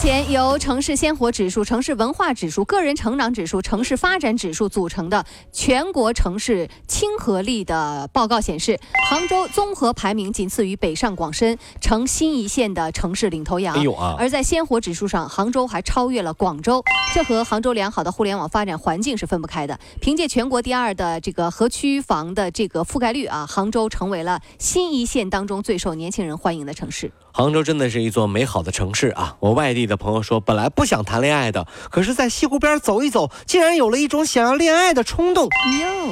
[0.00, 8.78] 前由城市鲜活指数、城市文化指数、个人成长指数、城市发展指数组成的全国城市亲和力的报告显示，
[9.10, 13.74] 杭州综合排名仅次于北上广深，成新一线的城市领头羊。
[13.74, 14.14] 哎呦啊！
[14.16, 16.80] 而在鲜活指数上，杭州还超越了广州，
[17.12, 19.80] 这和杭州良好的互联网发展环境是分不开的。
[20.00, 27.10] 凭借全国第二的这个合区房的这个覆盖率啊，杭州成为了新一线当中最受年轻人欢迎的城市。
[27.38, 29.36] 杭州真的是一座美好的城市啊！
[29.38, 35.48] 我外地的朋友说，本来不想谈恋爱的，可是，在西湖边走一走，竟然有了一种想要恋爱的冲动。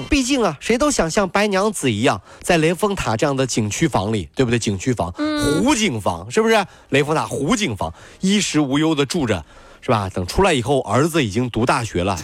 [0.09, 4.59] 毕竟啊，谁都想像白娘子一样，在雷峰塔这样的景区房里，对不对？
[4.61, 6.65] 景区房，湖景房，是不是？
[6.91, 9.45] 雷峰塔湖景房，衣食无忧的住着，
[9.80, 10.09] 是吧？
[10.09, 12.16] 等出来以后，儿子已经读大学了。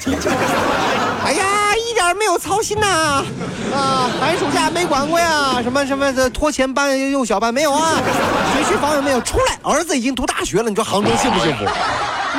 [2.14, 3.24] 没有操心呐，
[3.74, 7.94] 啊，寒暑假没管过呀，什么什么的拖前班、幼小班没有啊？
[8.54, 9.20] 学区房有没有？
[9.22, 11.64] 出来，儿子已经读大学了，你说杭州幸不幸福？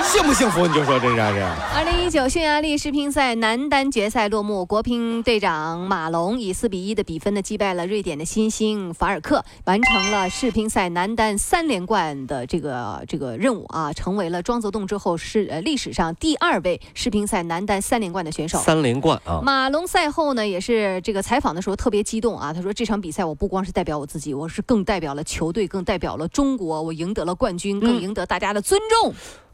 [0.03, 0.67] 幸不幸福？
[0.67, 1.41] 你就说这是这是。
[1.73, 18.59] 二零一九匈牙利世乒赛男单决赛落幕，国乒队长马龙以四比一的比分呢击败了瑞典的新星法尔克，完成了世乒赛男单三连冠的这个这个任务啊，成为了庄则栋之后是呃历史上第二位世乒赛男单三连冠的选手。
[18.59, 19.39] 三连冠啊！
[19.41, 29.13] 马龙赛后呢也是这个采访的时候特别激动啊，他说这场比赛我不光是代表我自己，我是更代表了球队，更代表了中国，我赢得了冠军，更赢得大家的尊重。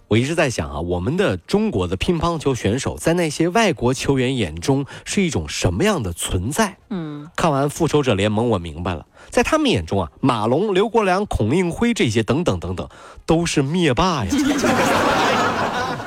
[0.09, 6.77] 我一直在想啊，我们的中国的乒乓球选手在那些外国球员眼中是一种什么样的存在？
[6.89, 12.89] 嗯，看完《复仇者联盟》，我明白了，在他们眼中啊，马龙、刘国梁、孔令辉这些等等等等，
[13.27, 14.31] 都是灭霸呀。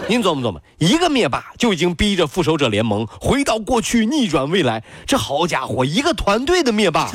[0.08, 4.82] 您琢磨琢磨，一个灭霸就已经逼着《复仇者联盟》回到过去，逆转未来。
[5.06, 7.08] 这好家伙，一个团队的灭霸，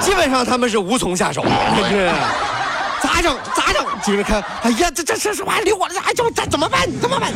[0.00, 1.44] 基本上他们是无从下手。
[3.14, 3.38] 咋整？
[3.54, 3.86] 咋整？
[4.02, 5.52] 接着看，哎呀，这这这什么？
[5.60, 6.00] 溜我了！
[6.00, 6.90] 哎，怎么怎怎么办？
[7.00, 7.32] 怎么办？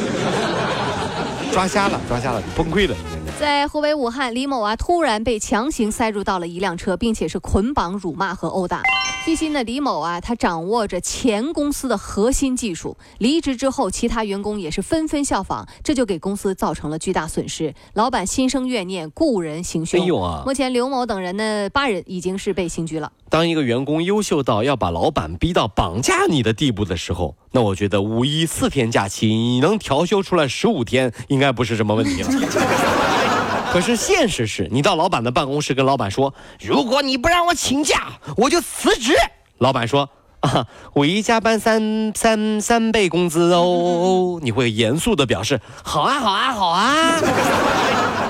[1.53, 2.97] 抓瞎了，抓瞎了，崩溃了！
[3.39, 8.83] 在湖北武汉，李某啊突然被强行塞入到了一辆车，并且是捆绑、辱骂和殴打。
[9.25, 12.97] 据悉呢，李某啊，他掌握着前公司的核心技术。
[13.19, 17.72] 离职之后，其他员工也是纷纷效仿，这就给公司造成了巨大损失。
[17.94, 20.00] 老板心生怨念，雇人行凶。
[20.00, 20.43] 哎呦啊！
[20.44, 23.12] 目前刘某等人呢，八人已经是被刑拘了。
[23.31, 32.31] 当一个员工优秀到要把老板逼到绑架你的地步的时候，那我觉得五一四天假期你能调休出来十五天，应该不是什么问题了。
[33.71, 39.15] 可是现实是，你到老板的办公室跟老板说：“如果你不让我请假，我就辞职。”
[39.59, 40.09] 老板说
[40.41, 47.21] ：“啊，五一加班三三三倍工资哦。”你会严肃的表示：“好啊，好啊，好啊，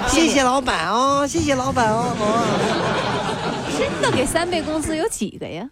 [0.09, 3.15] 谢谢老板哦，谢谢老板哦。”
[3.79, 5.65] 真的给三倍工资有几个呀？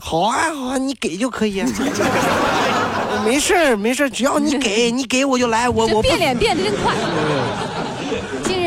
[0.00, 1.62] 好啊，好啊，你给就可以。
[3.26, 5.68] 没事儿，没事儿，只要你给，你给我就来。
[5.68, 6.94] 我我变脸变得真快。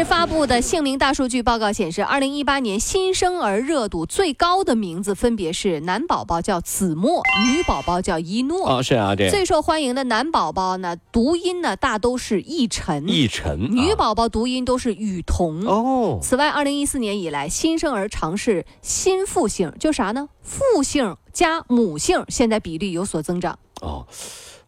[0.05, 8.67] 发布的姓名大数据报告显示，二零一八年新生儿热度最高的名字分别是男宝宝叫子墨，女宝宝叫一诺。
[8.67, 15.65] 啊，是啊，这最受欢迎的男宝宝呢，读音呢大都是奕晨，奕晨；女宝宝读音都是雨桐。
[15.65, 16.19] 哦。
[16.21, 20.29] 此外，二零一四年以来，新生儿尝试新复姓，就啥呢？
[20.41, 23.57] 复姓加母姓，现在比例有所增长。
[23.81, 24.05] 哦，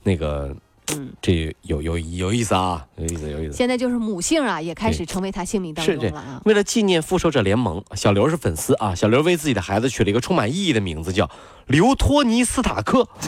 [0.03, 0.55] 那个。
[0.95, 3.53] 嗯，这有有有意思啊，有意思有意思。
[3.53, 6.41] 现在就是母姓啊，也开始成为他姓名当中了啊。
[6.45, 11.29] 为了纪念复仇者联盟，小刘是粉丝啊，小刘为自己的孩子取了一个充满意义的名字，叫
[11.67, 13.07] 刘托尼斯塔克。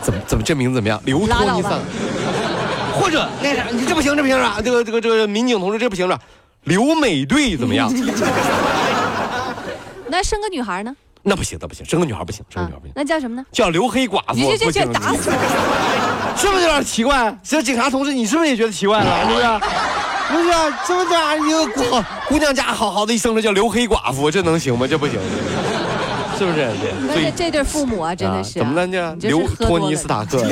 [0.00, 1.00] 怎么怎么这名字怎么样？
[1.04, 1.68] 刘托尼斯。
[2.94, 4.60] 或者那啥，你这不行，这不行啊！
[4.64, 6.20] 这个这个这个民警同志，这不行了。
[6.64, 7.92] 刘美队怎么样？
[10.08, 10.96] 那生个女孩呢？
[11.22, 12.92] 那不行，那不行，生个女孩不行，生个女孩不行。
[12.94, 13.44] 那叫什么呢？
[13.52, 15.30] 叫刘黑寡妇，不行，打死，
[16.36, 17.36] 是不是有点奇怪？
[17.42, 19.28] 这警察同志，你是不是也觉得奇怪了？
[19.28, 19.46] 是不是？
[20.28, 20.50] 不是，
[20.86, 21.82] 这么这样一个姑
[22.28, 24.86] 姑娘家好好的一生着叫刘黑寡妇，这能行吗？
[24.86, 25.18] 这不行，
[26.38, 26.70] 是不是？
[27.14, 28.86] 这这对父母啊，真的是怎么了？
[28.86, 30.38] 呢刘托尼斯塔克。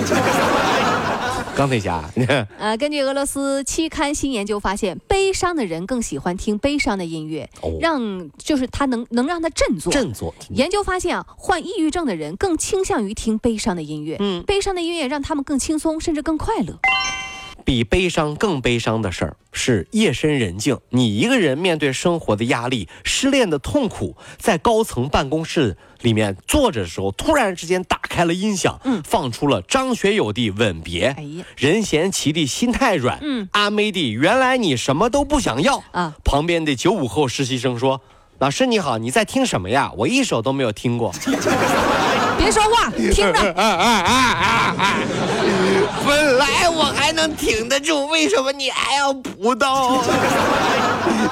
[1.56, 2.04] 钢铁侠，
[2.60, 7.48] 呃，根据俄罗斯期刊新研究发现，悲伤的人更喜欢听悲伤的音乐，
[7.80, 9.90] 让就是他能能让他振作。
[9.90, 10.34] 振作。
[10.50, 16.78] 研究发现啊，患抑郁症的人更倾向于听悲伤的音乐，嗯，悲伤的音乐让他们更轻松，甚至更快乐。
[17.66, 38.00] 比悲伤更悲伤的事儿是夜深人静，你一个人面对生活的压力、失恋的痛苦，在高层办公室里面坐着的时候，突然之间打开了音响，嗯放出了张学友的《吻别》，哎呀任贤齐的《心太软》，嗯阿妹的《原来你什么都不想要》啊旁边的九五后实习生说
[38.38, 39.90] ：“老师你好，你在听什么呀？
[39.96, 41.12] 我一首都没有听过。”
[42.38, 43.40] 别说话，听着。
[43.52, 44.98] 啊啊啊啊啊！
[46.06, 50.02] 本来我还能挺得住，为什么你还要补刀？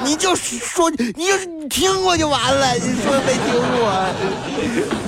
[0.03, 1.37] 你就说，你就
[1.69, 5.04] 听过就完了，你说没听过？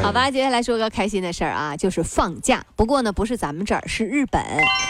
[0.00, 2.64] 好吧，接下来说个开心的事儿啊，就是放假。
[2.76, 4.42] 不过呢，不是咱们这儿，是日本。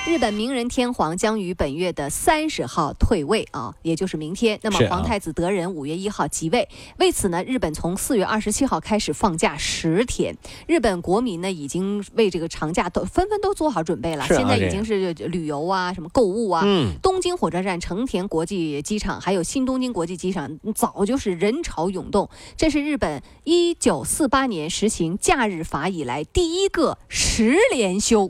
[0.06, 4.58] 日本明仁天皇将于本月的三十号退位啊，也就是明天。
[4.62, 6.68] 那么皇太子德仁五月一号即位。
[6.98, 10.36] 为此呢，日本从四月二十七号开始放假十天。
[10.66, 14.24] 日本国民呢，已经为这个长假都纷纷都做好准备了。
[14.24, 22.28] 啊现在已经是旅游啊，什么购物啊，嗯，东京火车站、成田国际机场，还有新东京国际机场，早就是人潮涌动。
[22.56, 28.28] 这是日本一九四八年实行假日法以来第一个十连休。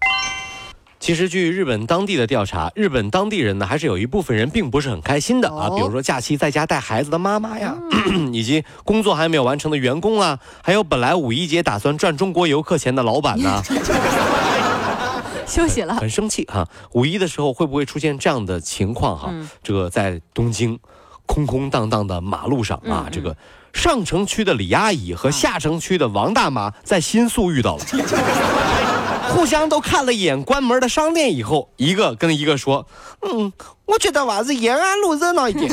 [1.00, 7.76] 其实据日本当地的调查，日本当地人呢，还是有一部分人并不是很开心的啊，哦比如说假期在家带孩子的妈妈呀，
[8.32, 13.60] 以及工作还没有完成的员工啊，还有本来五一节打算赚中国游客钱的老板呢。
[15.44, 15.96] 休息了。
[15.96, 20.78] 很生气哈、五一的时候会不会出现这样的情况哈、嗯这个在东京
[21.32, 23.34] 空空荡荡的马路上啊，嗯这个
[23.73, 27.84] 上城区的李阿姨和下城区的王大妈在新宿遇到了。
[29.32, 32.87] 互相都看了一眼关门的商店以后，一个跟一个说
[33.25, 33.50] ：“嗯，
[33.87, 35.70] 我觉得娃子延安路热闹一点。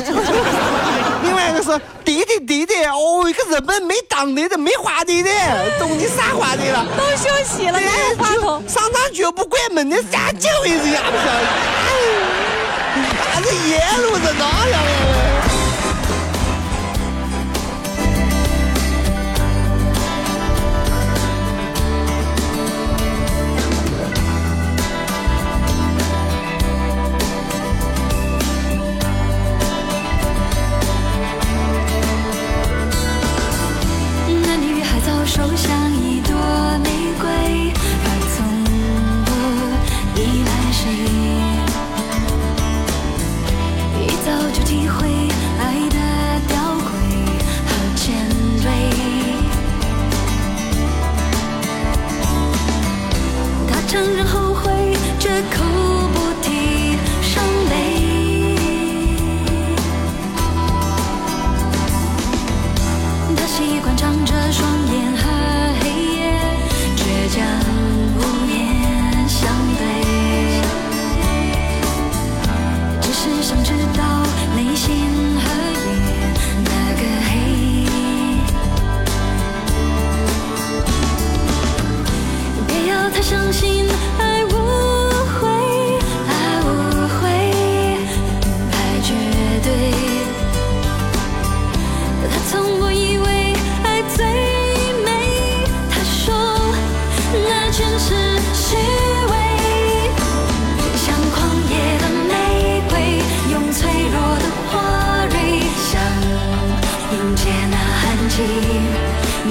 [1.22, 5.30] 另外一个说：“对的，对的，哦，一个日本没当地的，没话题的，
[5.78, 6.86] 懂你啥话题了？
[6.96, 8.66] 都休息了，还有话筒。
[8.66, 11.44] 商场绝不关门的，啥这个位置也不晓得。
[13.34, 15.29] 啥子夜路热闹呀？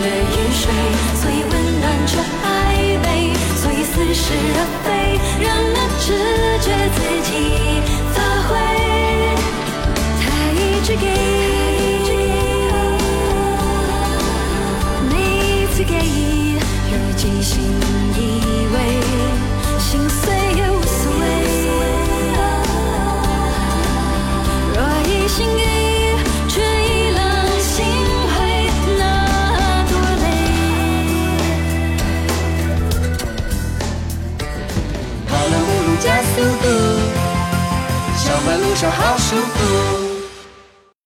[0.09, 0.71] 雨水，
[1.15, 2.11] 所以温暖却
[2.43, 2.47] 暧
[3.03, 3.07] 昧，
[3.55, 4.87] 所以似是而非，
[5.43, 6.07] 让那直
[6.59, 6.99] 觉自
[7.29, 7.31] 己
[38.87, 39.98] 好舒服。